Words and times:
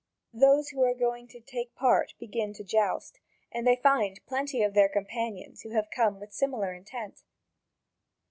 Those 0.33 0.69
who 0.69 0.81
are 0.81 0.95
going 0.95 1.27
to 1.27 1.39
take 1.39 1.75
part 1.75 2.15
begin 2.19 2.53
to 2.53 2.63
joust, 2.63 3.19
and 3.51 3.67
they 3.67 3.75
find 3.75 4.19
plenty 4.25 4.63
of 4.63 4.73
their 4.73 4.89
companions 4.89 5.61
who 5.61 5.69
had 5.73 5.91
come 5.91 6.19
with 6.19 6.33
similar 6.33 6.73
intent. 6.73 7.21